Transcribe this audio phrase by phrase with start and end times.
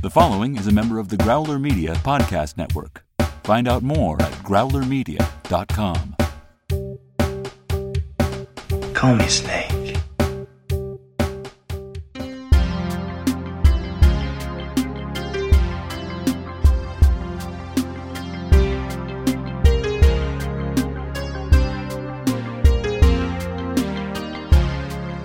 [0.00, 3.04] The following is a member of the Growler Media Podcast Network.
[3.42, 6.14] Find out more at growlermedia.com.
[8.94, 9.77] Call me Snake.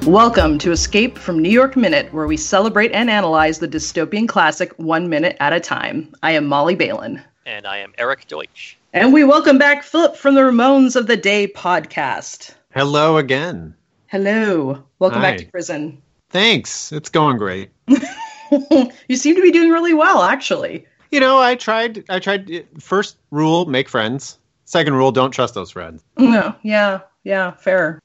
[0.05, 4.73] Welcome to Escape from New York Minute, where we celebrate and analyze the dystopian classic
[4.77, 6.13] one minute at a time.
[6.21, 7.21] I am Molly Balin.
[7.45, 8.77] And I am Eric Deutsch.
[8.91, 12.53] And we welcome back Philip from the Ramones of the Day podcast.
[12.71, 13.75] Hello again.
[14.07, 14.83] Hello.
[14.99, 15.31] Welcome Hi.
[15.31, 16.01] back to prison.
[16.29, 16.91] Thanks.
[16.91, 17.69] It's going great.
[17.87, 20.85] you seem to be doing really well, actually.
[21.11, 22.03] You know, I tried.
[22.09, 22.67] I tried.
[22.77, 24.37] First rule: make friends.
[24.65, 26.03] Second rule: don't trust those friends.
[26.17, 27.99] No, yeah, yeah, fair.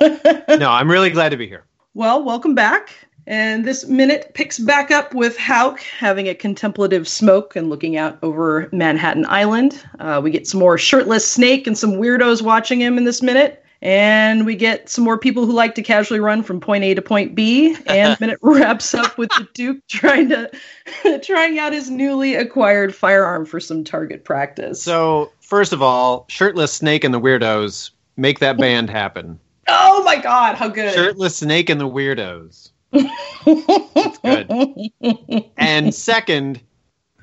[0.00, 1.64] No, I'm really glad to be here.
[1.92, 2.94] Well, welcome back.
[3.26, 8.18] And this minute picks back up with Hauk having a contemplative smoke and looking out
[8.22, 9.84] over Manhattan Island.
[9.98, 13.64] Uh, we get some more shirtless Snake and some weirdos watching him in this minute.
[13.82, 17.02] And we get some more people who like to casually run from point A to
[17.02, 17.76] point B.
[17.86, 20.50] And minute wraps up with the Duke trying to
[21.22, 24.82] trying out his newly acquired firearm for some target practice.
[24.82, 29.38] So, first of all, shirtless snake and the weirdos make that band happen.
[29.70, 30.92] Oh my god, how good!
[30.94, 32.70] Shirtless snake and the weirdos.
[32.92, 35.50] That's good.
[35.56, 36.60] And second,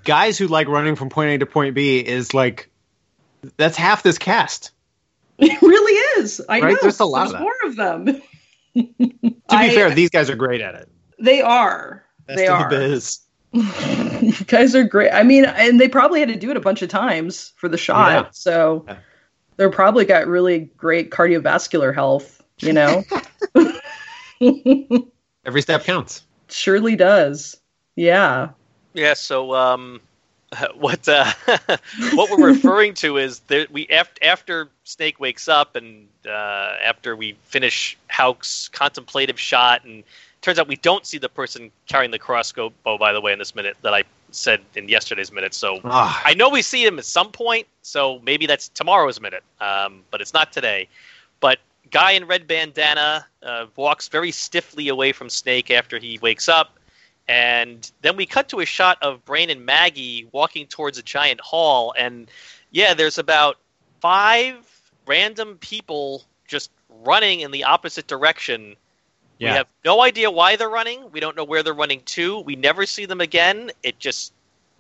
[0.04, 2.70] guys who like running from point A to point B is like
[3.58, 4.72] that's half this cast.
[5.38, 6.42] It really is.
[6.50, 6.74] I Right?
[6.74, 6.80] know.
[6.82, 7.42] There's a lot There's that.
[7.42, 8.06] more of them.
[8.76, 10.90] To be I- fair, these guys are great at it.
[11.20, 12.04] They are.
[12.28, 12.70] Best they in are.
[12.70, 13.20] the biz.
[14.22, 15.12] you guys are great.
[15.12, 17.78] I mean, and they probably had to do it a bunch of times for the
[17.78, 18.12] shot.
[18.12, 18.30] Yeah.
[18.32, 18.98] So Yeah.
[19.58, 23.04] they're probably got really great cardiovascular health, you know?
[25.46, 26.24] Every step counts.
[26.50, 27.58] Surely does.
[27.96, 28.50] Yeah.
[28.94, 30.02] Yeah, so um,
[30.76, 31.32] what uh,
[32.14, 37.16] what we're referring to is that we after, after Snake wakes up and uh, after
[37.16, 40.04] we finish Hauk's contemplative shot, and
[40.42, 42.72] turns out we don't see the person carrying the crossbow.
[42.84, 46.34] By the way, in this minute that I said in yesterday's minute, so Ah, I
[46.34, 50.34] know we see him at some point, so maybe that's tomorrow's minute, um, but it's
[50.34, 50.88] not today.
[51.40, 51.60] But
[51.92, 56.78] guy in red bandana uh, walks very stiffly away from Snake after he wakes up,
[57.28, 61.42] and then we cut to a shot of Brain and Maggie walking towards a giant
[61.42, 62.30] hall, and
[62.72, 63.58] yeah, there's about
[64.00, 64.56] five
[65.06, 66.72] random people just
[67.04, 68.76] running in the opposite direction.
[69.40, 69.52] Yeah.
[69.52, 71.12] We have no idea why they're running.
[71.12, 72.40] We don't know where they're running to.
[72.40, 73.72] We never see them again.
[73.84, 74.34] It just,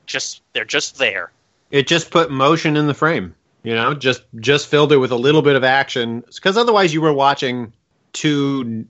[0.05, 1.31] just they're just there.
[1.69, 3.35] it just put motion in the frame
[3.67, 6.23] you know just just filled it with a little bit of action.
[6.33, 7.73] Because otherwise you were watching
[8.13, 8.85] two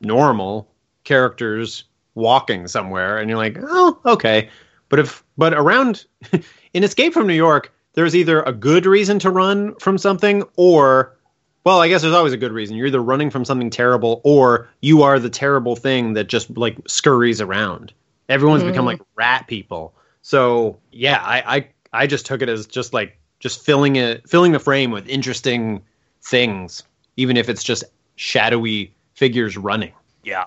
[0.00, 0.68] normal
[1.04, 1.84] characters
[2.14, 4.48] walking somewhere and you're like oh okay.
[4.90, 6.04] But if but around
[6.74, 11.16] in escape from new york there's either a good reason to run from something or
[11.64, 12.76] well i guess there's always a good reason.
[12.76, 16.76] You're either running from something terrible or you are the terrible thing that just like
[16.86, 17.92] scurries around.
[18.28, 18.92] Everyone's become Mhm.
[18.92, 19.94] like rat people.
[20.20, 21.68] So yeah I, I
[22.02, 25.82] i just took it as just like just filling it filling the frame with interesting
[26.22, 26.82] things
[27.16, 27.84] even if it's just
[28.16, 29.92] shadowy figures running
[30.22, 30.44] Yeah.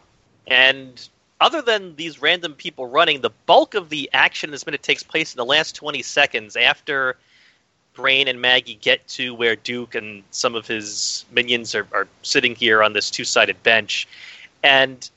[0.48, 1.08] And
[1.42, 5.04] other than these random people running, the bulk of the action in this minute takes
[5.04, 7.18] place in the last 20 seconds after
[7.94, 12.56] Brain and Maggie get to where Duke and some of his minions are, are sitting
[12.56, 14.08] here on this two sided bench.
[14.64, 15.10] And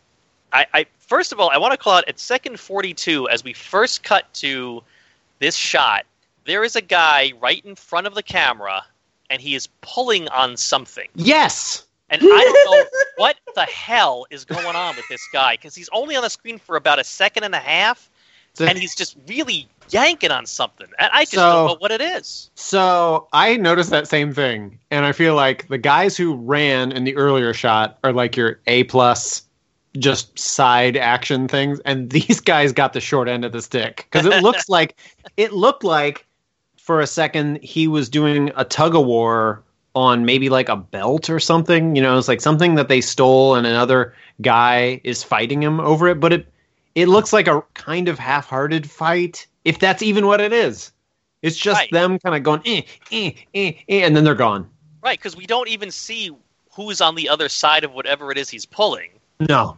[0.52, 3.52] I, I first of all, I want to call out at second 42, as we
[3.52, 4.82] first cut to
[5.38, 6.04] this shot,
[6.48, 8.84] there is a guy right in front of the camera,
[9.30, 11.08] and he is pulling on something.
[11.14, 12.84] yes And I don't know
[13.16, 16.58] what the hell is going on with this guy because he's only on the screen
[16.58, 18.10] for about a second and a half,
[18.58, 20.86] and he's just really yanking on something.
[20.98, 22.50] And I just So- don't know what it is.
[22.54, 27.04] So I noticed that same thing, and I feel like the guys who ran in
[27.04, 29.42] the earlier shot are like your A plus,
[29.98, 34.26] just side action things, and these guys got the short end of the stick because
[34.26, 34.96] it looks like
[35.36, 36.24] it looked like
[36.88, 39.62] for a second he was doing a tug of war
[39.94, 41.94] on maybe like a belt or something.
[41.94, 46.08] You know, it's like something that they stole, and another guy is fighting him over
[46.08, 46.46] it, but it
[46.94, 50.90] it looks like a kind of half-hearted fight, if that's even what it is.
[51.42, 51.90] It's just Right.
[51.90, 52.80] them kind of going, eh,
[53.12, 54.66] eh, eh, eh, and then they're gone.
[55.02, 56.30] Right, because we don't even see
[56.72, 59.10] who's on the other side of whatever it is he's pulling.
[59.40, 59.76] No.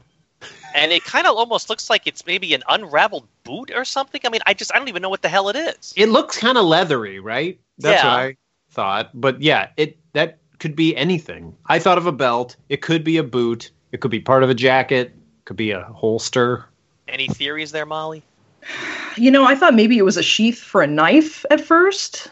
[0.75, 4.21] And it kind of almost looks like it's maybe an unraveled boot or something.
[4.25, 5.93] I mean, I just I don't even know what the hell it is.
[5.97, 7.59] It looks kind of leathery, right?
[7.79, 8.09] That's Yeah.
[8.15, 8.37] what I
[8.71, 9.11] thought.
[9.15, 11.55] But yeah, it that could be anything.
[11.67, 12.57] I thought of a belt.
[12.69, 13.71] It could be a boot.
[13.93, 15.13] It could be part of a jacket.
[15.45, 16.67] Could be a holster.
[17.09, 18.23] Any theories there, Molly?
[19.17, 22.31] You know, I thought maybe it was a sheath for a knife at first.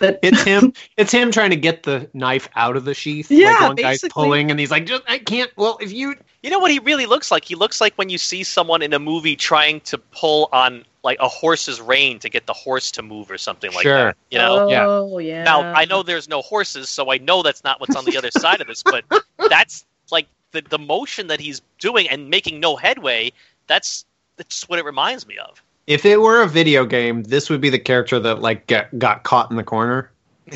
[0.00, 0.72] But It's him.
[0.96, 3.30] it's him trying to get the knife out of the sheath.
[3.30, 6.50] Yeah, like one guy's pulling, and he's like, "Just I can't." Well, if you You
[6.50, 7.44] know what he really looks like?
[7.44, 11.16] He looks like when you see someone in a movie trying to pull on like
[11.20, 14.06] a horse's rein to get the horse to move or something like Sure.
[14.06, 14.16] that.
[14.30, 14.68] You know?
[14.68, 14.86] yeah.
[14.86, 15.42] Oh, yeah.
[15.44, 18.30] Now I know there's no horses, so I know that's not what's on the other
[18.30, 19.04] side of this, but
[19.48, 23.32] that's like the the motion that he's doing and making no headway,
[23.66, 24.04] that's
[24.36, 25.62] that's what it reminds me of.
[25.86, 29.22] If it were a video game, this would be the character that like get, got
[29.22, 30.10] caught in the corner.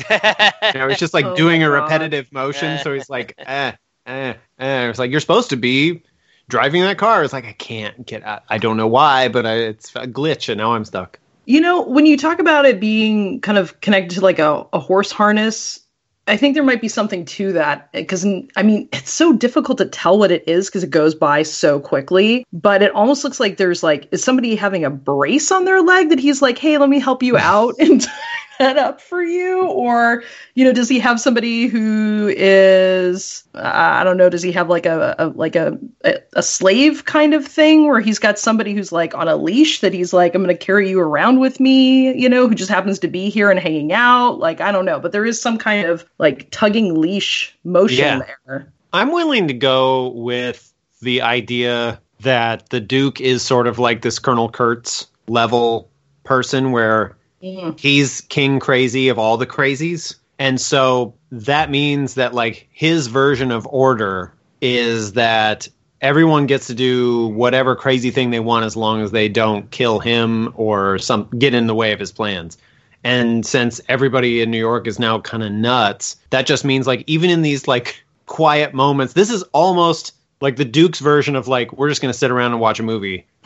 [0.71, 2.77] You know, it's just like Oh doing a repetitive motion.
[2.79, 3.71] So he's like, eh,
[4.05, 4.89] eh, eh.
[4.89, 6.03] It's like you're supposed to be
[6.47, 7.23] driving that car.
[7.23, 8.43] It's like I can't get out.
[8.49, 11.19] I don't know why, but I, it's a glitch, and now I'm stuck.
[11.45, 14.79] You know, when you talk about it being kind of connected to like a, a
[14.79, 15.79] horse harness,
[16.29, 19.85] I think there might be something to that because I mean it's so difficult to
[19.85, 22.45] tell what it is because it goes by so quickly.
[22.53, 26.09] But it almost looks like there's like is somebody having a brace on their leg
[26.09, 28.05] that he's like, hey, let me help you out and
[28.59, 30.23] that up for you, or
[30.53, 34.69] you know, does he have somebody who is uh, I don't know, does he have
[34.69, 38.73] like a, a like a, a a slave kind of thing where he's got somebody
[38.73, 41.59] who's like on a leash that he's like, I'm going to carry you around with
[41.59, 44.39] me, you know, who just happens to be here and hanging out.
[44.39, 48.21] Like, I don't know, but there is some kind of like tugging leash motion Yeah.
[48.45, 48.71] there.
[48.91, 54.19] I'm willing to go with the idea that the Duke is sort of like this
[54.19, 55.89] Colonel Kurtz level
[56.25, 57.79] person where Mm.
[57.79, 60.15] he's king crazy of all the crazies.
[60.37, 65.67] And so that means that like his version of order is that
[66.01, 69.99] everyone gets to do whatever crazy thing they want as long as they don't kill
[69.99, 72.57] him or some get in the way of his plans.
[73.03, 77.03] And since everybody in New York is now kind of nuts, that just means like
[77.07, 81.73] even in these like quiet moments, this is almost like the Duke's version of like
[81.73, 83.25] we're just going to sit around and watch a movie.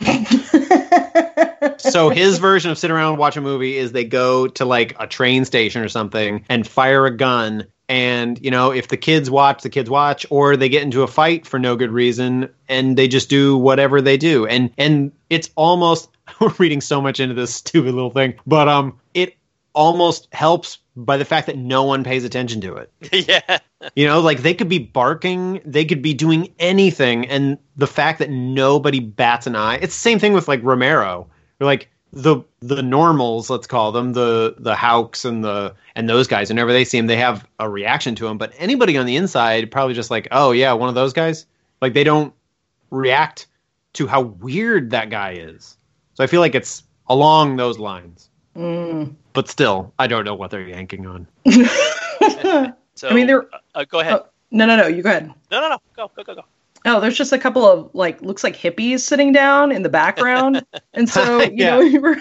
[1.90, 4.94] so his version of sit around and watch a movie is they go to like
[4.98, 9.30] a train station or something and fire a gun and you know if the kids
[9.30, 12.96] watch the kids watch or they get into a fight for no good reason and
[12.96, 16.08] they just do whatever they do and and it's almost
[16.40, 19.36] we're reading so much into this stupid little thing but um it
[19.74, 22.90] almost helps by the fact that no one pays attention to it
[23.28, 23.58] yeah.
[23.94, 28.18] you know, like they could be barking, they could be doing anything, and the fact
[28.20, 29.76] that nobody bats an eye.
[29.76, 31.28] It's the same thing with like Romero.
[31.60, 36.26] Or, like the the normals, let's call them the the Hauks and the and those
[36.28, 36.48] guys.
[36.48, 38.38] Whenever they see him, they have a reaction to him.
[38.38, 41.46] But anybody on the inside probably just like, oh yeah, one of those guys.
[41.80, 42.32] Like they don't
[42.90, 43.46] react
[43.94, 45.76] to how weird that guy is.
[46.14, 48.30] So I feel like it's along those lines.
[48.56, 49.14] Mm.
[49.32, 51.26] But still, I don't know what they're yanking on.
[52.96, 54.14] So I mean, there- uh, uh, go ahead.
[54.14, 54.26] Oh.
[54.52, 54.86] No, no, no.
[54.86, 55.26] You go ahead.
[55.50, 55.78] no, no, no.
[55.96, 56.44] Go, go, go, go.
[56.86, 60.64] Oh, there's just a couple of like looks like hippies sitting down in the background,
[60.94, 61.70] and so you Yeah.
[61.70, 62.16] know you were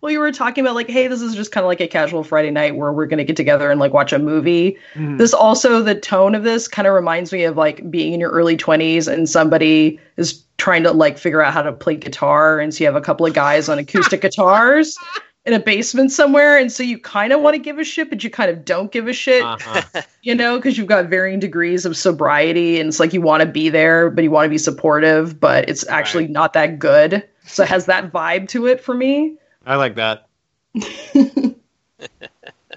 [0.00, 2.24] well you were talking about like hey this is just kind of like a casual
[2.24, 4.76] Friday night where we're gonna get together and like watch a movie.
[4.94, 5.18] Mhm.
[5.18, 8.30] This also the tone of this kind of reminds me of like being in your
[8.30, 12.74] early 20s and somebody is trying to like figure out how to play guitar, and
[12.74, 14.96] so you have a couple of guys on acoustic guitars.
[15.44, 18.22] In a basement somewhere, and so you kind of want to give a shit, but
[18.22, 20.02] you kind of don't give a shit Uh-huh.
[20.22, 23.46] you know, because you've got varying degrees of sobriety, and it's like you want to
[23.48, 26.30] be there, but you want to be supportive, but it's actually Right.
[26.30, 27.24] not that good.
[27.44, 29.36] So it has that vibe to it for me.
[29.66, 30.28] I like that.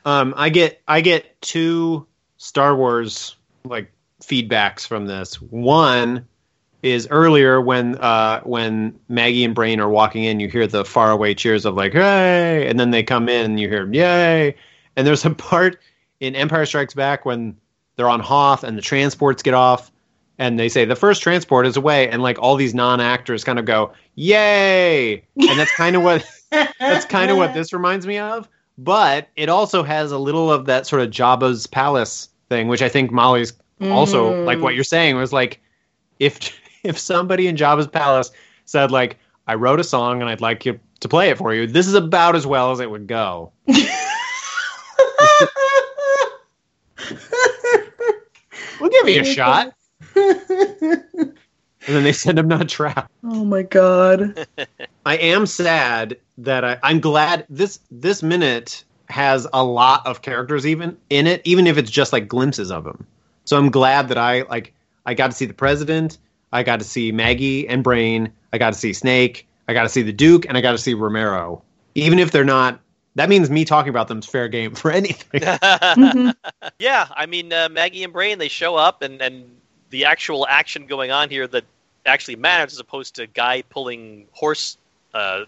[0.05, 2.07] um, I get I get two
[2.37, 3.91] Star Wars like
[4.23, 5.41] feedbacks from this.
[5.41, 6.27] One
[6.85, 11.33] is earlier when uh, when Maggie and Brain are walking in, you hear the faraway
[11.33, 14.55] cheers of like "Hey!" and then they come in and you hear "Yay!"
[14.95, 15.79] And there's a part
[16.19, 17.57] in Empire Strikes Back when
[17.95, 19.91] they're on Hoth and the transports get off.
[20.37, 23.65] And they say the first transport is away, and like all these non-actors kind of
[23.65, 26.23] go, "Yay!" And that's kind of what
[26.79, 28.47] that's kind of what this reminds me of.
[28.77, 32.89] But it also has a little of that sort of Jabba's palace thing, which I
[32.89, 34.45] think Molly's also Mm.
[34.45, 35.61] like what you're saying was like
[36.19, 36.53] if
[36.85, 38.31] if somebody in Jabba's palace
[38.65, 41.67] said like I wrote a song and I'd like you to play it for you,
[41.67, 43.51] this is about as well as it would go.
[48.79, 49.73] We'll give you a shot.
[51.87, 53.11] And then they send him not trap.
[53.23, 54.47] oh my god.
[55.05, 60.65] I am sad that I, I'm glad this this minute has a lot of characters
[60.65, 63.05] even in it, even if it's just like glimpses of them.
[63.43, 64.73] So I'm glad that I like
[65.05, 66.17] I got to see the president,
[66.55, 69.89] I got to see Maggie and Brain, I got to see Snake, I got to
[69.89, 71.61] see the Duke, and I got to see Romero.
[71.95, 72.79] Even if they're not,
[73.15, 75.41] that means me talking about them's fair game for anything.
[75.41, 76.33] Mhm.
[76.79, 79.45] yeah, I mean uh, Maggie and Brain they show up and and
[79.91, 81.63] the actual action going on here that
[82.05, 84.77] actually matters as opposed to guy pulling horse
[85.13, 85.45] uh,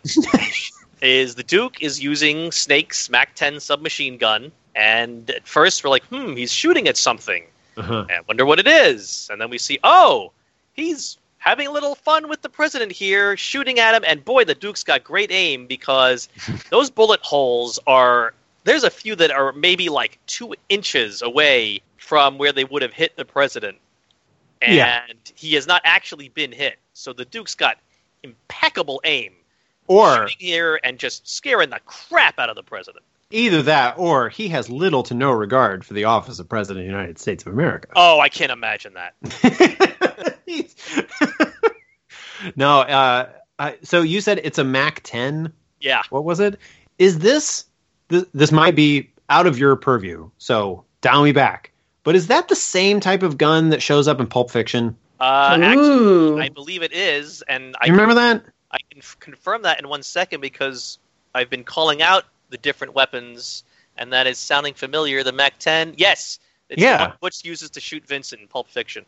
[1.01, 6.03] is the Duke is using Snake's Mac 10 submachine gun, and at first we're like,
[6.05, 7.43] hmm, he's shooting at something.
[7.75, 8.05] Uh-huh.
[8.09, 9.27] I wonder what it is.
[9.31, 10.31] And then we see, oh,
[10.77, 14.03] he's having a little fun with the president here, shooting at him.
[14.07, 16.29] And boy, the Duke's got great aim because
[16.69, 18.33] those bullet holes are.
[18.63, 22.91] There's a few that are maybe like two inches away from where they would have
[22.93, 23.77] hit the president.
[24.61, 25.01] And Yeah.
[25.35, 26.77] he has not actually been hit.
[26.93, 27.77] So the Duke's got
[28.23, 29.33] impeccable aim.
[29.87, 33.05] Or shooting here and just scaring the crap out of the president.
[33.31, 36.87] either that, or he has little to no regard for the office of President of
[36.89, 37.87] the United States of America.
[37.95, 39.13] Oh, I can't imagine that.
[40.47, 40.75] He's-
[42.55, 45.51] no, uh, I, so you said it's a Mac 10.
[45.79, 46.01] Yeah.
[46.09, 46.59] What was it?
[46.97, 47.65] Is this
[48.09, 50.29] th- this might be out of your purview?
[50.39, 51.71] So dial me back.
[52.03, 54.95] But is that the same type of gun that shows up in Pulp Fiction?
[55.19, 56.39] Uh, actually, Ooh.
[56.39, 58.45] I believe it is, and I You remember that?
[58.71, 60.99] I can f- confirm that in one second because
[61.35, 63.63] I've been calling out the different weapons,
[63.97, 65.23] and that is sounding familiar.
[65.23, 66.39] The Mac 10, yes,
[66.69, 67.07] it's Yeah.
[67.07, 69.05] the Butch uses to shoot Vincent in Pulp Fiction.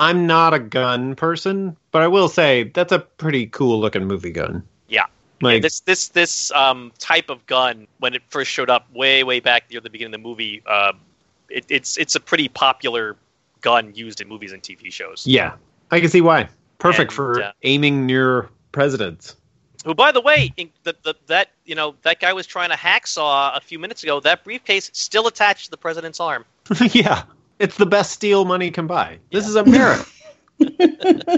[0.00, 4.30] I'm not a gun person, but I will say that's a pretty cool looking movie
[4.30, 4.66] gun.
[4.88, 5.04] Yeah.
[5.42, 9.40] Like this this this um, type of gun, when it first showed up way way
[9.40, 10.94] back near the beginning of the movie, uh,
[11.50, 13.16] it, it's it's a pretty popular
[13.60, 15.26] gun used in movies and TV shows.
[15.26, 15.54] yeah,
[15.90, 16.48] I can see why.
[16.78, 19.36] Perfect And, for uh, aiming near presidents.
[19.84, 22.76] Who, by the way, in, the, the, that you know that guy was trying to
[22.76, 24.20] hacksaw a few minutes ago.
[24.20, 26.44] That briefcase still attached to the president's arm.
[26.92, 27.22] yeah,
[27.60, 29.18] it's the best steel money can buy.
[29.30, 30.04] This is America.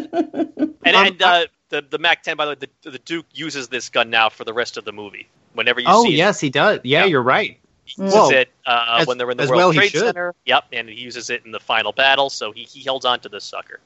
[0.84, 3.68] And, Um, and uh, the the Mac 10, by the way, the, the Duke uses
[3.68, 5.28] this gun now for the rest of the movie.
[5.54, 6.80] Whenever you see oh see yes, he does.
[6.82, 7.04] Yeah, Yeah.
[7.06, 7.58] you're right.
[7.84, 9.92] he uses Well, it uh, as- when they're in the World well Trade.
[9.92, 10.34] Center.
[10.46, 12.30] Yep, and he uses it in the final battle.
[12.30, 13.78] So he, he holds on to this sucker.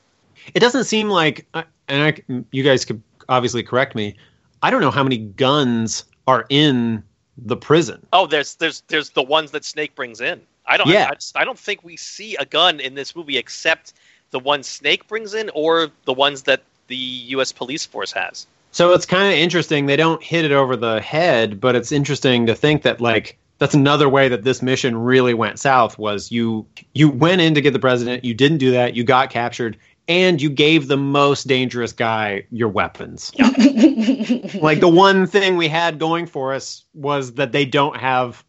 [0.55, 4.16] It doesn't seem like, uh, and I, you guys could obviously correct me.
[4.62, 7.02] I don't know how many guns are in
[7.37, 8.07] the prison.
[8.12, 10.40] Oh, there's there's there's the ones that Snake brings in.
[10.66, 11.08] I don't Yeah.
[11.11, 13.92] I, just- I don't think we see a gun in this movie except
[14.30, 17.52] the one Snake brings in or the ones that the U.S.
[17.52, 18.46] police force has.
[18.73, 19.87] So it's kind of interesting.
[19.87, 23.75] They don't hit it over the head, but it's interesting to think that like that's
[23.75, 27.73] another way that this mission really went south was you you went in to get
[27.73, 31.92] the president, you didn't do that, you got captured, and you gave the most dangerous
[31.92, 33.32] guy your weapons.
[33.38, 38.44] like the one thing we had going for us was that they don't have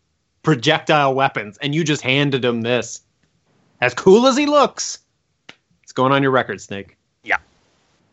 [0.48, 3.02] projectile weapons, and you just handed him this.
[3.82, 5.00] As cool as he looks,
[5.84, 6.96] it's going on your record, Snake.
[7.22, 7.40] Yeah.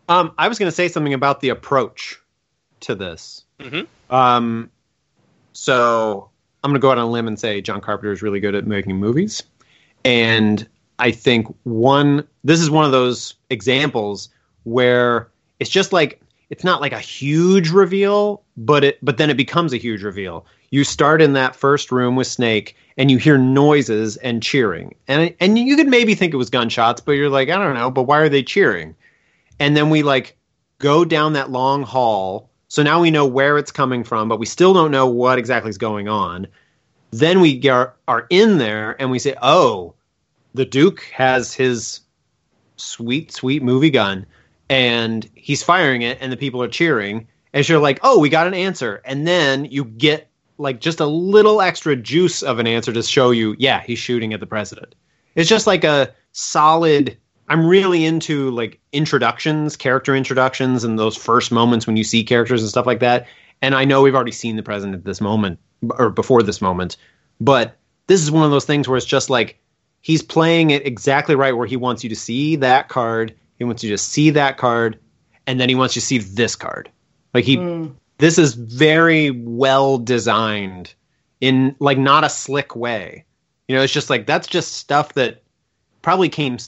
[0.08, 2.20] Um, I was going to say something about the approach
[2.80, 3.44] to this.
[3.60, 3.86] Mhm.
[4.10, 4.68] Um,
[5.52, 6.28] so
[6.64, 8.56] I'm going to go out on a limb and say John Carpenter is really good
[8.56, 9.44] at making movies,
[10.04, 10.66] and
[10.98, 14.28] I think one this is one of those examples
[14.64, 15.28] where
[15.60, 16.20] it's just like
[16.54, 20.46] it's not like a huge reveal, but it but then it becomes a huge reveal.
[20.70, 24.94] You start in that first room with Snake and you hear noises and cheering.
[25.08, 27.90] And and you could maybe think it was gunshots, but you're like, I don't know,
[27.90, 28.94] but why are they cheering?
[29.58, 30.36] And then we like
[30.78, 32.48] go down that long hall.
[32.68, 35.70] So now we know where it's coming from, but we still don't know what exactly
[35.70, 36.46] is going on.
[37.10, 39.94] Then we get, are in there and we say, "Oh,
[40.54, 41.98] the Duke has his
[42.76, 44.24] sweet, sweet movie gun,
[44.68, 48.46] and he's firing it, and the people are cheering." And you're like, "Oh, we got
[48.46, 50.28] an answer." And then you get
[50.58, 54.32] like just a little extra juice of an answer to show you, yeah, he's shooting
[54.32, 54.94] at the president.
[55.34, 57.16] It's just like a solid.
[57.48, 62.62] I'm really into like introductions, character introductions, and those first moments when you see characters
[62.62, 63.26] and stuff like that.
[63.62, 65.58] And I know we've already seen the president at this moment
[65.98, 66.96] or before this moment,
[67.40, 69.58] but this is one of those things where it's just like
[70.00, 73.84] he's playing it exactly right where he wants you to see that card, he wants
[73.84, 74.98] you to see that card,
[75.46, 76.90] and then he wants you to see this card.
[77.32, 77.56] Like he
[78.18, 80.94] this is very well designed
[81.40, 83.24] in like not a slick way.
[83.68, 85.42] You know, it's just like that's just stuff that
[86.02, 86.58] probably came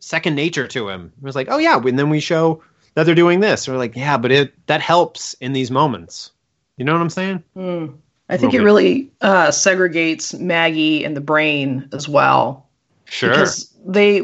[0.00, 1.12] second nature to him.
[1.18, 2.62] It was like, oh yeah, and then we show
[2.94, 3.68] that they're doing this.
[3.68, 6.32] we're like, yeah, but it that helps in these moments.
[6.76, 7.42] You know what I'm saying?
[7.54, 7.86] Hmm.
[8.28, 12.66] I think it really uh, segregates Maggie and the brain as well.
[13.04, 13.30] Sure.
[13.30, 14.20] because they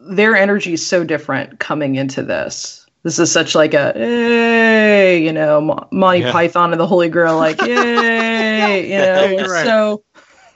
[0.00, 2.86] their energy is so different coming into this.
[3.02, 6.32] This is such like a hey, you know, Monty Yeah.
[6.32, 9.64] Python and the Holy Grail, like yay, you know, right.
[9.64, 10.04] so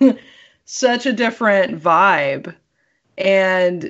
[0.65, 2.55] such a different vibe.
[3.17, 3.85] And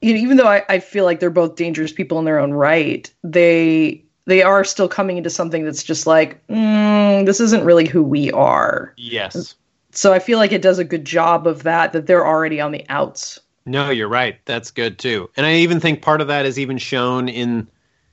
[0.00, 2.52] you know, even though I, I feel like they're both dangerous people in their own
[2.52, 7.86] right, they they are still coming into something that's just like mm, this isn't really
[7.86, 8.92] who we are.
[8.96, 9.54] yes.
[9.92, 11.92] So I feel like it does a good job of that.
[11.92, 13.38] That they're already on the outs.
[13.66, 14.38] No, you're right.
[14.44, 15.30] That's good too.
[15.36, 17.66] And I even think part of that is even shown in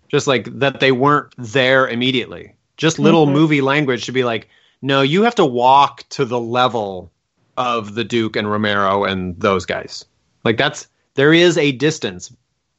[0.09, 2.53] just like that they weren't there immediately.
[2.77, 3.33] just little Mhm.
[3.33, 4.49] movie language to be like,
[4.81, 7.11] no, you have to walk to the level
[7.57, 10.03] of the Duke and Romero and those guys.
[10.43, 12.33] Like that's there is a distance,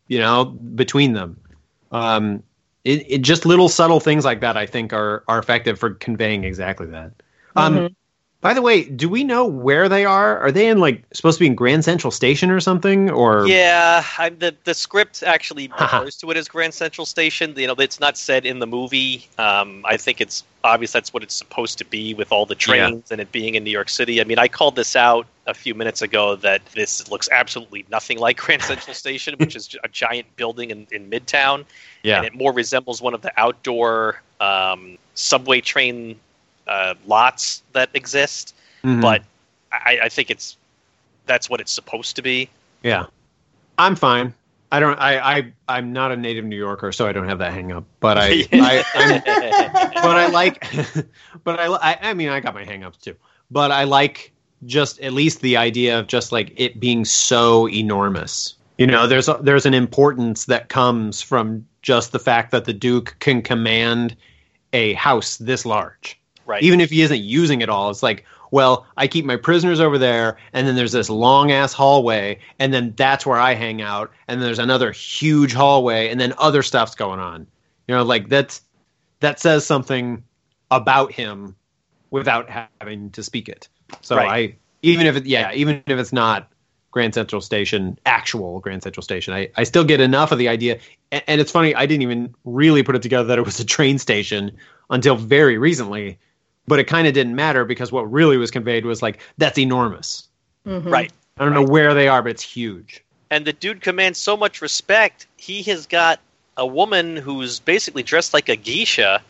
[0.08, 1.36] you know, between them.
[1.92, 2.42] Um,
[2.84, 6.42] it, it just little subtle things like that I think are are effective for conveying
[6.42, 7.12] exactly that.
[7.54, 7.94] Um, Mhm.
[8.42, 10.36] By the way, do we know where they are?
[10.40, 13.08] Are they in like supposed to be in Grand Central Station or something?
[13.08, 17.54] Or Yeah, I'm, the the script actually refers to it as Grand Central Station.
[17.56, 19.28] You know, it's not said in the movie.
[19.38, 23.12] Um, I think it's obvious that's what it's supposed to be with all the trains
[23.12, 24.20] and it being in New York City.
[24.20, 28.18] I mean, I called this out a few minutes ago that this looks absolutely nothing
[28.18, 31.64] like Grand Central Station, which is a giant building in, in Midtown,
[32.02, 36.18] yeah, and it more resembles one of the outdoor um, subway train
[36.72, 38.54] uh, lots that exist.
[38.82, 39.02] Mhm.
[39.02, 39.22] But
[39.70, 40.56] I, I think it's
[41.26, 42.48] that's what it's supposed to be.
[42.82, 43.06] Yeah,
[43.78, 44.34] I'm fine.
[44.72, 44.98] I don't.
[44.98, 45.18] I.
[45.18, 45.52] I.
[45.68, 47.84] I'm not a native New Yorker, so I don't have that hang up.
[48.00, 48.48] But I.
[48.52, 48.82] I
[49.94, 50.66] but I like.
[51.44, 51.98] but I, I.
[52.10, 53.14] I mean, I got my hang ups too.
[53.50, 54.32] But I like
[54.64, 58.54] just at least the idea of just like it being so enormous.
[58.78, 62.72] You know, there's a, there's an importance that comes from just the fact that the
[62.72, 64.16] Duke can command
[64.72, 66.62] a house this large right.
[66.62, 69.98] even if he isn't using it all it's like well i keep my prisoners over
[69.98, 74.10] there and then there's this long ass hallway and then that's where i hang out
[74.28, 77.46] and then there's another huge hallway and then other stuff's going on
[77.88, 78.62] you know like that's
[79.20, 80.22] that says something
[80.70, 81.54] about him
[82.10, 82.48] without
[82.80, 83.68] having to speak it
[84.00, 84.52] so Right.
[84.52, 86.48] i even if it yeah even if it's not
[86.90, 90.78] grand central station actual grand central station i, I still get enough of the idea
[91.10, 93.64] and, and it's funny i didn't even really put it together that it was a
[93.64, 94.52] train station
[94.90, 96.18] until very recently
[96.72, 100.28] but it kind of didn't matter because what really was conveyed was like that's enormous
[100.66, 100.90] Mhm.
[100.90, 101.12] right.
[101.38, 104.62] i don't know where they are but it's huge And the dude commands so much
[104.62, 105.26] respect.
[105.36, 106.20] He has got
[106.56, 109.20] a woman who's basically dressed like a geisha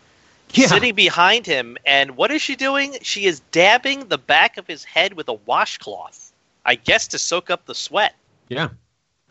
[0.55, 1.77] yeah sitting behind him.
[1.87, 2.97] And what is she doing?
[3.03, 6.33] She is dabbing the back of his head with a washcloth.
[6.65, 8.15] I guess to soak up the sweat.
[8.49, 8.69] yeah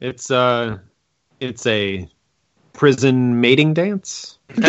[0.02, 0.78] it's uh
[1.40, 2.08] it's a
[2.74, 4.38] prison mating dance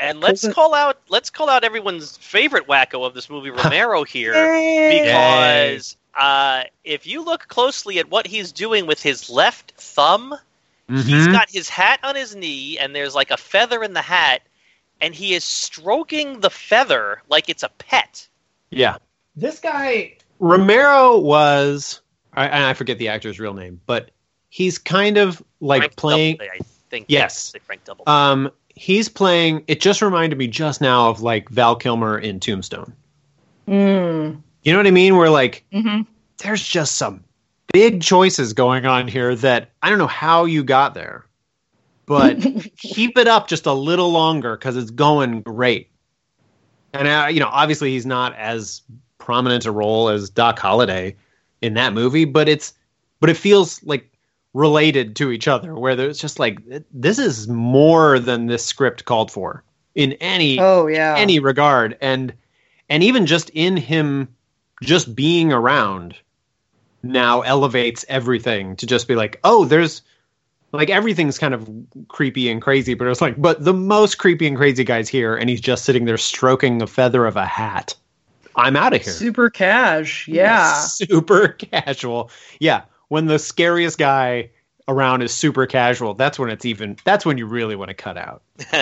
[0.00, 4.32] And let's call out let's call out everyone's favorite wacko of this movie, Romero here.
[4.88, 10.34] Because uh, if you look closely at what he's doing with his left thumb,
[10.88, 11.32] he's Mhm.
[11.32, 14.42] got his hat on his knee, and there's like a feather in the hat,
[15.00, 18.26] and he is stroking the feather like it's a pet.
[18.70, 18.96] Yeah.
[19.36, 22.00] This guy Romero was
[22.32, 24.10] I, and I forget the actor's real name, but
[24.48, 27.06] he's kind of like Frank playing Doubleday, I think.
[27.08, 27.52] Yes.
[27.52, 28.04] Say Frank Double.
[28.08, 32.92] um he's playing it just reminded me just now of like Val Kilmer in Tombstone.
[33.68, 34.42] Mm.
[34.62, 35.16] You know what I mean?
[35.16, 36.06] We're like Mhm.
[36.38, 37.22] there's just some
[37.72, 41.24] big choices going on here that I don't know how you got there.
[42.06, 42.38] But
[42.76, 45.90] keep it up just a little longer because it's going great.
[46.92, 48.82] And uh, you know, obviously he's not as
[49.18, 51.14] prominent a role as Doc Holliday
[51.62, 52.74] in that movie, but it's
[53.20, 54.09] but it feels like
[54.52, 55.74] related to each other.
[55.74, 56.58] Where there's just like
[56.92, 61.14] this is more than this script called for in any Oh yeah.
[61.16, 62.32] any regard, and
[62.88, 64.28] and even just in him
[64.82, 66.16] just being around
[67.02, 70.02] now elevates everything to just be like, oh, there's
[70.72, 71.68] like everything's kind of
[72.08, 75.50] creepy and crazy, but it's like, but the most creepy and crazy guy's here, and
[75.50, 77.94] he's just sitting there stroking the feather of a hat.
[78.56, 79.12] I'm out of here.
[79.12, 80.28] Super cash.
[80.28, 80.72] Yeah.
[80.82, 82.30] super casual.
[82.58, 84.50] Yeah, when the scariest guy
[84.88, 86.96] around is super casual, that's when it's even.
[87.04, 88.42] That's when you really want to cut out.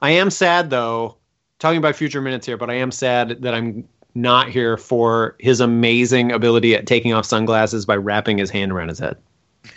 [0.00, 1.16] I am sad though,
[1.58, 5.60] talking about future minutes here, but I am sad that I'm not here for his
[5.60, 9.16] amazing ability at taking off sunglasses by wrapping his hand around his head.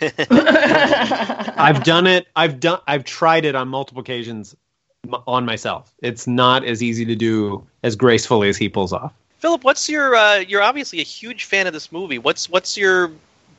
[0.00, 2.28] I've done it.
[2.36, 2.80] I've done.
[2.86, 4.54] I've tried it on multiple occasions
[5.26, 5.92] on myself.
[6.02, 9.12] It's not as easy to do as gracefully as he pulls off.
[9.38, 10.14] Philip, what's your?
[10.14, 12.18] Uh, you're obviously a huge fan of this movie.
[12.18, 13.10] What's what's your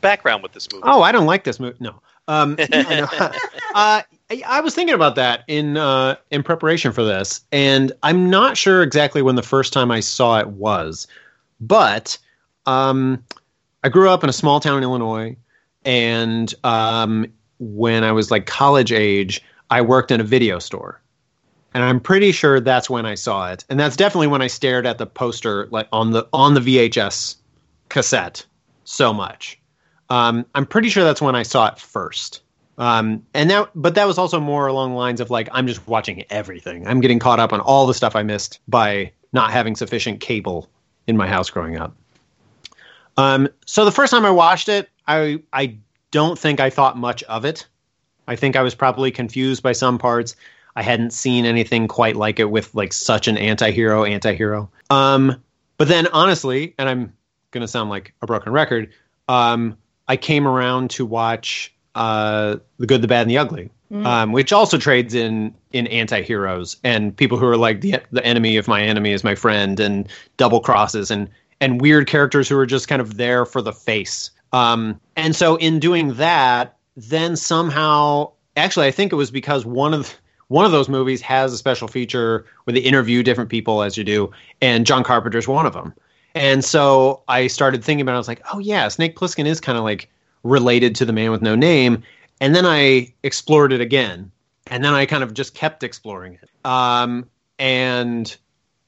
[0.07, 0.83] background with this movie?
[0.85, 1.77] Oh, I don't like this movie.
[1.79, 2.01] No.
[2.27, 3.07] Um, no, no.
[3.75, 8.29] uh, I, I was thinking about that in uh, in preparation for this, and I'm
[8.29, 11.07] not sure exactly when the first time I saw it was,
[11.59, 12.17] but
[12.65, 13.23] um,
[13.83, 15.35] I grew up in a small town in Illinois,
[15.85, 17.25] and um,
[17.59, 21.01] when I was like college age, I worked in a video store,
[21.73, 24.85] and I'm pretty sure that's when I saw it, and that's definitely when I stared
[24.85, 27.35] at the poster like on the on the VHS
[27.89, 28.45] cassette
[28.83, 29.56] so much.
[30.09, 32.41] Um, I'm pretty sure that's when I saw it first.
[32.77, 35.87] Um, and that, but that was also more along the lines of like, I'm just
[35.87, 36.87] watching everything.
[36.87, 40.69] I'm getting caught up on all the stuff I missed by not having sufficient cable
[41.07, 41.95] in my house growing up.
[43.17, 45.77] Um, so the first time I watched it, I, I
[46.11, 47.67] don't think I thought much of it.
[48.27, 50.35] I think I was probably confused by some parts.
[50.75, 54.69] I hadn't seen anything quite like it with like such an anti-hero anti-hero.
[54.91, 55.41] Um,
[55.77, 57.13] but then honestly, and I'm
[57.49, 58.93] gonna sound like a broken record,
[59.27, 63.69] um, I came around to watch uh, The Good, the Bad, and the Ugly,
[64.05, 68.57] um, which also trades in in anti-heroes and people who are like the the enemy
[68.57, 72.65] of my enemy is my friend and double crosses and and weird characters who are
[72.65, 74.31] just kind of there for the face.
[74.53, 79.93] Um, and so in doing that, then somehow, actually, I think it was because one
[79.93, 80.15] of
[80.47, 84.03] one of those movies has a special feature where they interview different people as you
[84.03, 85.93] do, and John Carpenter's one of them.
[86.37, 88.15] And so I started thinking about it.
[88.15, 90.09] I was like, oh yeah, Snake Plissken is kind of like
[90.43, 92.03] related to the man with no name.
[92.39, 94.31] And then I explored it again,
[94.67, 96.49] and then I kind of just kept exploring it.
[96.63, 98.35] Um, and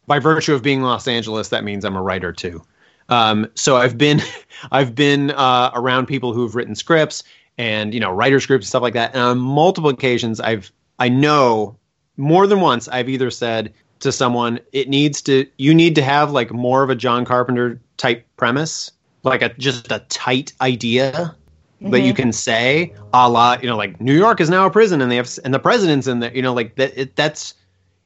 [0.06, 2.62] by virtue of being Los Angeles, that means I'm a writer too.
[3.10, 4.22] Um, so I've been
[4.72, 7.24] I've been uh, around people who've written scripts
[7.58, 9.14] and you know writers groups and stuff like that.
[9.14, 11.76] And on multiple occasions, I've I know
[12.18, 16.32] more than once I've either said to someone, "It needs to you need to have
[16.32, 18.92] like more of a John Carpenter type premise,
[19.24, 21.36] like a just a tight idea."
[21.82, 22.24] That you mm-hmm.
[22.24, 25.16] can say, a la, you know, like New York is now a prison, and they
[25.16, 26.92] have, and the president's in there, you know, like that.
[26.94, 27.54] It, that's,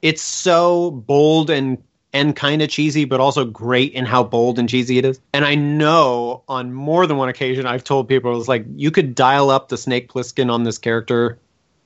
[0.04, 1.80] it's so bold and
[2.14, 5.20] and kind of cheesy, but also great in how bold and cheesy it is.
[5.34, 9.16] And I know on more than one occasion I've told people it's like you could
[9.16, 11.40] dial up the Snake Plissken on this character,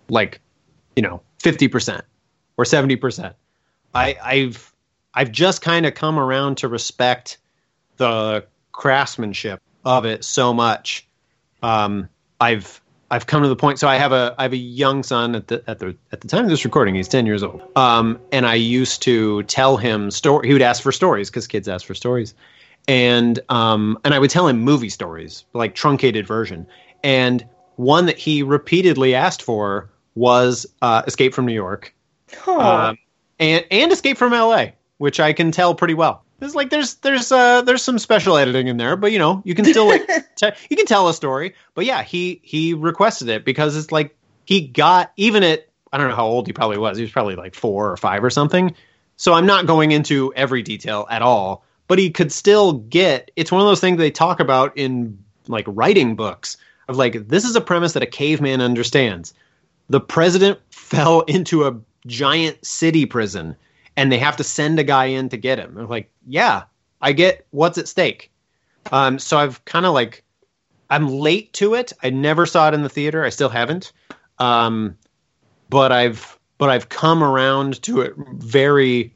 [0.09, 0.41] like,
[0.97, 2.03] you know, fifty percent
[2.57, 3.33] or seventy percent.
[3.93, 4.73] I, I've
[5.13, 7.37] I've just kind of come around to respect
[7.97, 11.07] the craftsmanship of it so much.
[11.63, 13.79] Um, I've I've come to the point.
[13.79, 16.27] So I have a I have a young son at the at the at the
[16.27, 16.95] time of this recording.
[16.95, 17.61] He's ten years old.
[17.75, 20.47] Um, and I used to tell him story.
[20.47, 22.33] He would ask for stories because kids ask for stories,
[22.87, 26.67] and um, and I would tell him movie stories, like truncated version.
[27.03, 27.45] And
[27.77, 31.93] one that he repeatedly asked for was uh, Escape from New York,
[32.47, 32.97] um,
[33.39, 36.23] and and Escape from L.A., which I can tell pretty well.
[36.39, 39.55] It's like there's there's uh there's some special editing in there, but you know you
[39.55, 41.55] can still like te- you can tell a story.
[41.73, 46.09] But yeah, he he requested it because it's like he got even at I don't
[46.09, 46.97] know how old he probably was.
[46.97, 48.75] He was probably like four or five or something.
[49.15, 53.31] So I'm not going into every detail at all, but he could still get.
[53.35, 57.45] It's one of those things they talk about in like writing books of like this
[57.45, 59.33] is a premise that a caveman understands.
[59.89, 63.55] The president fell into a giant city prison
[63.95, 65.77] and they have to send a guy in to get him.
[65.77, 66.63] I'm like, yeah,
[67.01, 68.31] I get what's at stake.
[68.91, 70.23] Um, so I've kind of like,
[70.89, 71.93] I'm late to it.
[72.01, 73.23] I never saw it in the theater.
[73.23, 73.91] I still haven't.
[74.39, 74.97] Um,
[75.69, 79.13] but I've but I've come around to it very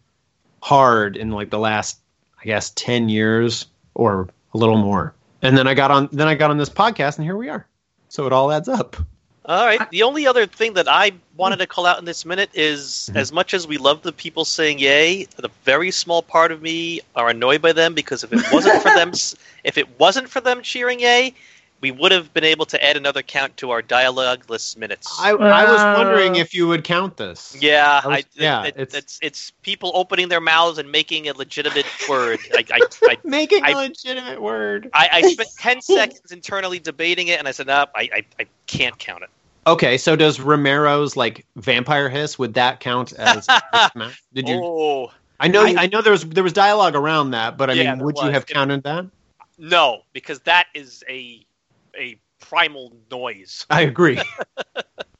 [0.62, 2.00] hard in like the last,
[2.42, 5.16] I guess, ten years or a little more.
[5.42, 7.68] And then I got on then I got on this podcast, and here we are.
[8.10, 8.98] So it all adds up.
[9.46, 9.90] All right.
[9.90, 13.18] The only other thing that I wanted to call out in this minute is Mhm.
[13.18, 17.02] as much as we love the people saying yay, the very small part of me
[17.16, 19.12] are annoyed by them because if it wasn't for them
[19.64, 21.34] if it wasn't for them cheering yay,
[21.82, 25.20] we would have been able to add another count to our dialogueless minutes.
[25.20, 27.58] I, I was wondering if you would count this.
[27.60, 31.28] yeah, I was- I, yeah, it- it's- it's it's people opening their mouths and making
[31.28, 32.40] a legitimate word.
[32.54, 34.90] I, I, I Making I- a legitimate word.
[34.94, 38.46] I, I spent 10 seconds internally debating it, and I said, no, I, I, I
[38.68, 39.30] can't count it.
[39.68, 43.48] Okay, so does Romero's like vampire hiss would that count as?
[44.34, 44.56] did you?
[44.64, 45.64] Oh, I know.
[45.64, 48.06] I- I, know there was there was dialogue around that, but I Yeah, mean, there
[48.06, 49.06] would you have counted that?
[49.60, 51.46] no, because that is a
[51.98, 53.66] a primal noise.
[53.70, 54.22] I agree.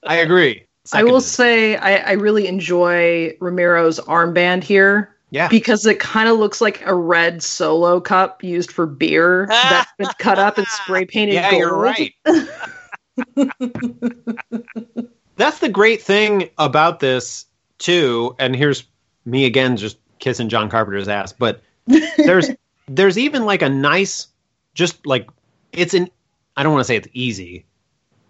[0.04, 0.66] I agree.
[0.94, 5.48] I will say I, I really enjoy Romero's armband here yeah.
[5.48, 10.10] because it kind of looks like a red solo cup used for beer that's been
[10.20, 11.60] cut up and spray painted Yeah, gold.
[11.60, 12.14] you're right.
[15.38, 17.46] That's the great thing about this
[17.78, 18.36] too.
[18.40, 18.84] And here's
[19.26, 21.34] me again, just kissing John Carpenter's ass.
[21.34, 21.62] But
[22.18, 22.50] there's
[22.88, 24.28] there's even like a nice,
[24.74, 25.30] just like
[25.72, 26.10] it's an.
[26.58, 27.66] I don't want to say it's easy,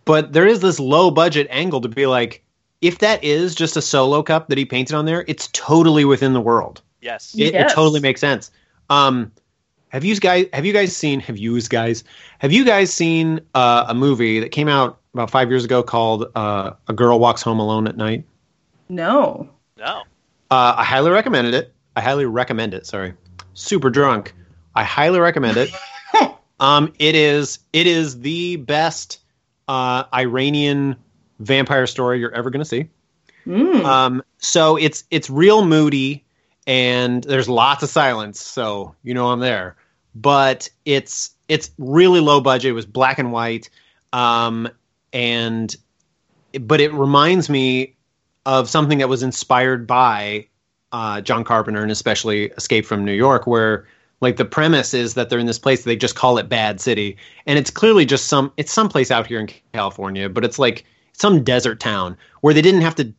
[0.05, 2.43] but there is this low budget angle to be like,
[2.81, 6.33] if that is just a solo cup that he painted on there, it's totally within
[6.33, 6.81] the world.
[7.01, 7.35] Yes.
[7.37, 8.51] It, it totally makes sense.
[8.89, 9.31] Um,
[9.89, 12.03] have you guys have you guys seen have you guys
[12.39, 16.31] have you guys seen uh, a movie that came out about five years ago called
[16.35, 18.23] uh, A Girl Walks Home Alone at Night?
[18.87, 19.49] No.
[19.77, 20.03] No.
[20.49, 21.73] Uh, I highly recommended it.
[21.95, 22.85] I highly recommend it.
[22.85, 23.13] Sorry,
[23.53, 24.33] super drunk.
[24.75, 25.71] I highly recommend it.
[26.61, 29.19] Um, it is it is the best
[29.67, 30.95] uh, Iranian
[31.39, 32.87] vampire story you're ever going to see.
[33.45, 33.83] Mm.
[33.83, 36.23] Um, so it's it's real moody,
[36.67, 38.39] and there's lots of silence.
[38.39, 39.75] So you know I'm there.
[40.13, 42.69] But it's it's really low budget.
[42.69, 43.69] It was black and white,
[44.13, 44.69] um,
[45.11, 45.75] and
[46.59, 47.95] but it reminds me
[48.45, 50.47] of something that was inspired by
[50.91, 53.87] uh, John Carpenter and especially Escape from New York, where
[54.21, 57.17] like the premise is that they're in this place they just call it Bad City,
[57.45, 60.85] and it's clearly just some it's some place out here in California, but it's like
[61.13, 63.13] some desert town where they didn't have to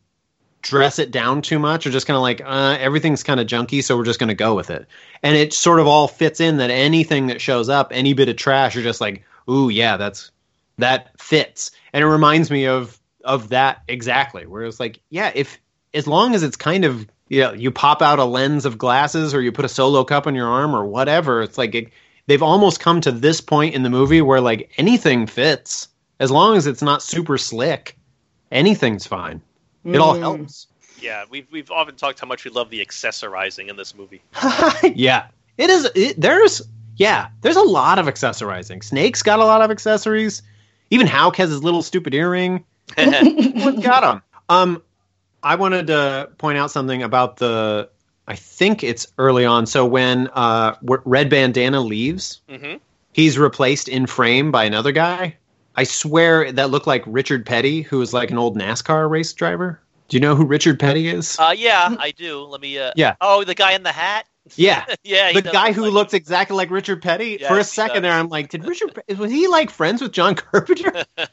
[0.62, 3.82] dress it down too much or just kind of like uh, everything's kind of junky
[3.82, 4.86] so we're just going to go with it.
[5.22, 8.36] And it sort of all fits in that anything that shows up any bit of
[8.36, 10.30] trash you're just like ooh yeah that's
[10.78, 11.72] that fits.
[11.92, 15.60] And it reminds me of of that exactly where it's like yeah if
[15.94, 19.33] as long as it's kind of you know, you pop out a lens of glasses
[19.33, 21.40] or you put a solo cup on your arm or whatever.
[21.40, 21.88] It's like it,
[22.27, 25.88] they've almost come to this point in the movie where like anything fits.
[26.21, 27.97] As long as it's not super slick
[28.51, 29.40] anything's fine.
[29.83, 30.66] It all helps.
[31.01, 34.21] Yeah, we've we've often talked how much we love the accessorizing in this movie.
[34.95, 35.29] yeah.
[35.57, 36.61] It is it, there's
[36.97, 38.85] yeah there's a lot of accessorizing.
[38.85, 40.42] Snake's got a lot of accessories.
[40.90, 42.64] Even Hauk has his little stupid earring.
[42.99, 44.83] Everyone's got him um
[45.42, 47.88] i wanted to point out something about the
[48.28, 52.74] i think it's early on so when uh red bandana leaves hmm
[53.12, 55.37] he's replaced in frame by another guy
[55.76, 59.81] i swear that looked like richard petty who was like an old nascar race driver
[60.09, 62.40] do you know who richard petty is Uh, yeah, I do.
[62.42, 62.78] Let me.
[62.78, 63.14] Uh, Yeah.
[63.22, 64.26] Oh, the guy in the hat.
[64.57, 67.38] yeah yeah, the guy who like- looks exactly like Richard Petty.
[67.40, 70.35] Yes, For a second there, I'm like, did Richard was he like friends with John
[70.35, 71.05] Carpenter?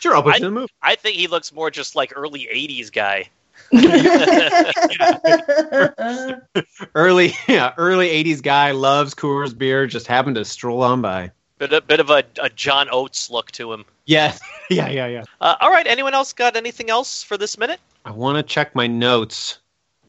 [0.00, 0.72] sure, I'll put you in the movie.
[0.82, 3.28] I think he looks more just like early '80s guy.
[6.94, 9.86] Early, yeah, early '80s guy loves Coors beer.
[9.86, 11.30] Just happened to stroll on by.
[11.58, 13.84] Bit a bit of a, a John Oates look to him.
[14.06, 15.24] Yes, yeah, yeah, yeah.
[15.40, 15.86] Uh, all right.
[15.86, 17.80] Anyone else got anything else for this minute?
[18.04, 19.58] I want to check my notes.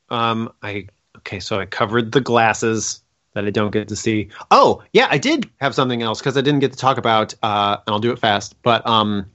[0.09, 3.01] Um, I okay, so I covered the glasses
[3.33, 4.29] that I don't get to see.
[4.51, 7.33] Oh, yeah, I did have something else because I didn't get to talk about.
[7.43, 8.55] Uh, and I'll do it fast.
[8.63, 9.25] But um,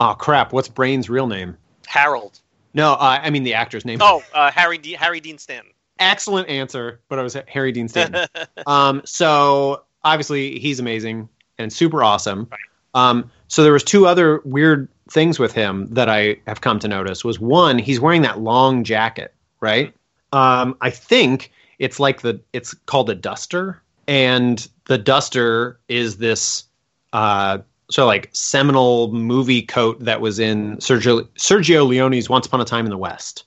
[0.00, 1.56] oh crap, what's Brain's real name?
[1.86, 2.40] Harold.
[2.74, 3.98] No, uh, I mean the actor's name.
[4.00, 5.72] Oh, uh, Harry D- Harry Dean Stanton.
[5.98, 8.28] excellent answer, but I was Harry Dean Stanton.
[8.66, 12.48] um, so obviously he's amazing and super awesome.
[12.94, 16.88] Um, so there was two other weird things with him that I have come to
[16.88, 17.24] notice.
[17.24, 19.94] Was one, he's wearing that long jacket, right?
[20.32, 26.64] Um, I think it's like the it's called a duster, and the duster is this
[27.12, 27.58] uh,
[27.90, 32.84] so like seminal movie coat that was in Sergio Sergio Leone's Once Upon a Time
[32.84, 33.44] in the West.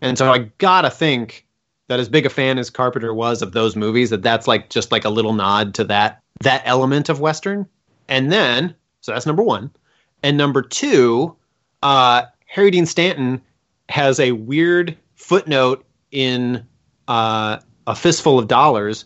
[0.00, 1.46] And so I gotta think
[1.88, 4.92] that as big a fan as Carpenter was of those movies, that that's like just
[4.92, 7.66] like a little nod to that that element of Western.
[8.08, 9.70] And then, so that's number one.
[10.22, 11.36] And number two,
[11.82, 13.40] uh, Harry Dean Stanton
[13.88, 16.66] has a weird footnote in
[17.08, 19.04] uh, A Fistful of Dollars,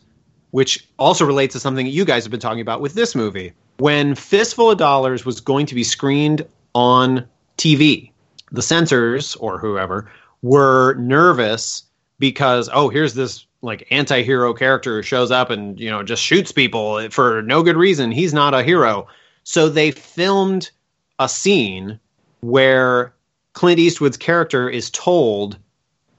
[0.53, 3.53] which also relates to something that you guys have been talking about with this movie.
[3.79, 7.27] When Fistful of Dollars was going to be screened on
[7.59, 8.11] TV,
[8.53, 10.11] the censors or whoever
[10.43, 11.83] were nervous
[12.19, 16.53] because oh here's this like anti-hero character who shows up and you know just shoots
[16.53, 18.13] people for no good reason.
[18.13, 19.09] He's not a hero.
[19.43, 20.71] So they filmed
[21.19, 21.99] a scene
[22.41, 23.15] where
[23.55, 25.59] Clint Eastwood's character is told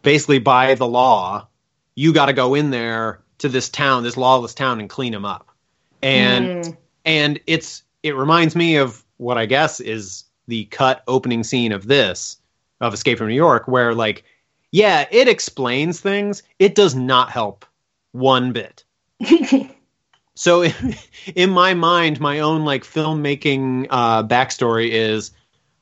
[0.01, 1.47] basically by the law
[1.95, 5.25] you got to go in there to this town this lawless town and clean him
[5.25, 5.49] up.
[6.01, 6.77] And Mm.
[7.05, 11.87] And it's it reminds me of what I guess is the cut opening scene of
[11.87, 12.37] this
[12.81, 14.23] of Escape from New York, where like,
[14.71, 16.43] yeah, it explains things.
[16.59, 17.65] It does not help
[18.11, 18.83] one bit.
[20.35, 20.95] so in,
[21.35, 25.31] in my mind, my own like filmmaking uh, backstory is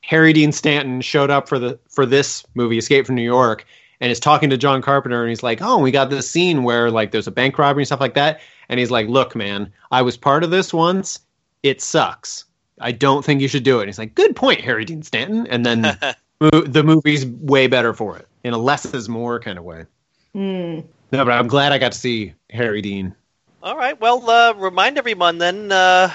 [0.02, 3.66] Harry Dean Stanton showed up for the for this movie, Escape from New York,
[4.00, 6.90] and is talking to John Carpenter, and he's like, "Oh, we got this scene where
[6.90, 10.02] like there's a bank robbery and stuff like that," and he's like, "Look, man, I
[10.02, 11.20] was part of this once.
[11.62, 12.44] It sucks.
[12.80, 15.46] I don't think you should do it." And he's like, "Good point, Harry Dean Stanton,"
[15.46, 15.82] and then
[16.38, 19.86] the movie's way better for it in a less is more kind of way.
[20.34, 20.84] Mm.
[21.12, 23.14] No, but I'm glad I got to see Harry Dean.
[23.62, 23.98] All right.
[23.98, 26.12] Well, uh, remind everyone then uh,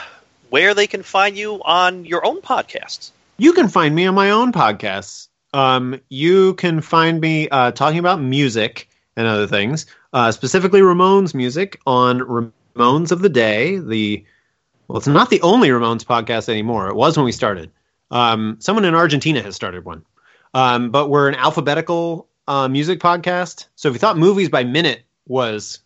[0.49, 3.11] where they can find you on your own podcasts.
[3.37, 5.28] You can find me on my own podcasts.
[5.53, 11.33] Um, you can find me uh, talking about music and other things, uh, specifically Ramones
[11.33, 13.77] music on Ramones of the Day.
[13.77, 14.25] The
[14.87, 16.89] well, it's not the only Ramones podcast anymore.
[16.89, 17.71] It was when we started.
[18.11, 20.03] Um, someone in Argentina has started one,
[20.53, 23.67] um, but we're an alphabetical uh, music podcast.
[23.75, 25.79] So if you thought movies by minute was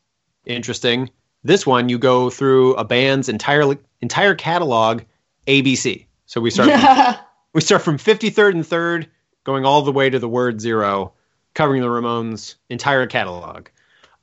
[0.45, 1.09] interesting,
[1.43, 5.01] this one you go through a band's entire entire catalog,
[5.47, 6.05] ABC.
[6.25, 6.69] So we start.
[6.69, 9.07] from we start from 53rd and 3rd,
[9.43, 11.13] going all the way to the word zero,
[11.53, 13.67] covering the Ramones' entire catalog.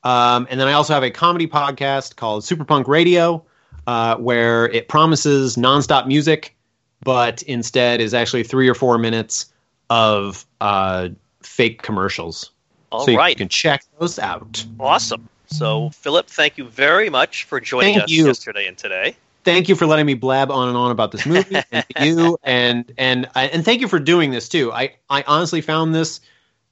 [0.02, 3.44] Um, and then I also have a comedy podcast called Super Punk Radio,
[3.86, 6.56] uh, where it promises nonstop music,
[7.02, 9.52] but instead is actually three or four minutes
[9.90, 11.08] of uh,
[11.42, 12.50] fake commercials.
[12.92, 13.30] All so right.
[13.30, 14.64] you can check those out.
[14.78, 15.28] Awesome.
[15.46, 18.26] So, Philip, thank you very much for joining Thank us you.
[18.26, 19.16] yesterday and today.
[19.42, 22.92] Thank you for letting me blab on and on about this movie, and you, and
[22.98, 24.70] and and thank you for doing this too.
[24.72, 26.20] I I honestly found this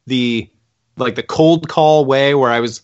[0.06, 0.48] the
[0.96, 2.82] like the cold call way where I was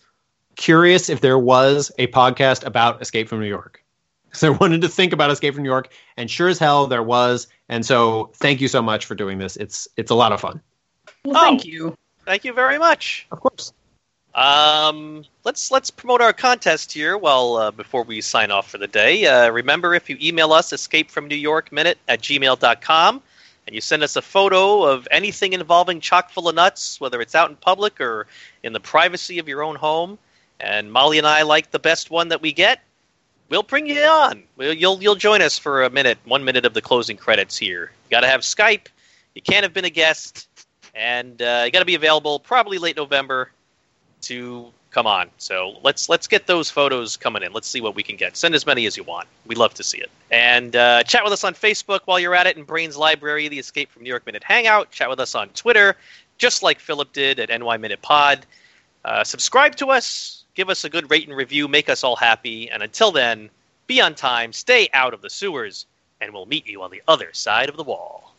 [0.57, 3.81] curious if there was a podcast about Escape from New York.
[4.35, 7.05] So I wanted to think about Escape from New York, and sure as hell there
[7.05, 7.47] was.
[7.69, 9.55] And so thank you so much for doing this.
[9.57, 10.61] It's it's a lot of fun.
[11.25, 11.41] Well, Oh.
[11.41, 11.97] thank you.
[12.25, 13.29] Thank you very much.
[13.31, 13.73] Of course.
[14.35, 17.17] Um, let's let's promote our contest here.
[17.17, 20.73] Well, uh, before we sign off for the day, uh, remember if you email us
[20.73, 23.23] escape from New York minute at gmail.com
[23.67, 27.35] and you send us a photo of anything involving chock full of nuts, whether it's
[27.35, 28.27] out in public or
[28.63, 30.19] in the privacy of your own home,
[30.61, 32.81] and Molly and I like the best one that we get,
[33.49, 34.43] we'll bring you on.
[34.57, 37.93] We'll, you'll you'll join us for a minute, one minute of the closing credits here.
[38.07, 38.89] You got to have Skype.
[39.35, 40.49] You can't have been a guest,
[40.93, 43.51] and uh, you got to be available probably late November
[44.25, 45.29] to come on.
[45.39, 47.53] So let's let's get those photos coming in.
[47.53, 48.37] Let's see what we can get.
[48.37, 49.29] Send as many as you want.
[49.47, 50.11] We'd love to see it.
[50.31, 53.59] And uh, chat with us on Facebook while you're at it in Brains Library, the
[53.59, 54.91] Escape from New York Minute Hangout.
[54.91, 55.97] Chat with us on Twitter,
[56.39, 58.47] just like Philip did at NY Minute Pod.
[59.05, 60.45] Uh, subscribe to us.
[60.55, 61.67] Give us a good rate and review.
[61.67, 62.71] Make us all happy.
[62.71, 63.51] And until then,
[63.87, 64.53] be on time.
[64.53, 65.87] Stay out of the sewers.
[66.21, 68.35] And we'll meet you on the other side of the wall.